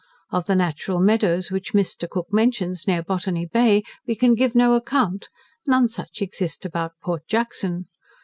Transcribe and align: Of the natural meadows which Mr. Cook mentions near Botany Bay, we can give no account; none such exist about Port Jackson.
Of 0.31 0.47
the 0.47 0.55
natural 0.55 0.99
meadows 0.99 1.51
which 1.51 1.73
Mr. 1.73 2.09
Cook 2.09 2.25
mentions 2.31 2.87
near 2.87 3.03
Botany 3.03 3.45
Bay, 3.45 3.83
we 4.07 4.15
can 4.15 4.33
give 4.33 4.55
no 4.55 4.73
account; 4.73 5.29
none 5.67 5.89
such 5.89 6.23
exist 6.23 6.65
about 6.65 6.93
Port 7.03 7.27
Jackson. 7.27 7.85